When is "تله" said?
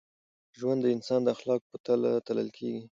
1.85-2.11